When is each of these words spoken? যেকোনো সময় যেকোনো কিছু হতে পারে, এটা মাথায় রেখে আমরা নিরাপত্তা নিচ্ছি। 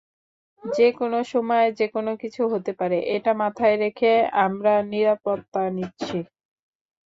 যেকোনো 0.63 1.19
সময় 1.31 1.67
যেকোনো 1.79 2.11
কিছু 2.21 2.41
হতে 2.53 2.71
পারে, 2.79 2.97
এটা 3.15 3.31
মাথায় 3.41 3.75
রেখে 3.83 4.11
আমরা 4.45 4.73
নিরাপত্তা 4.91 5.61
নিচ্ছি। 5.77 6.17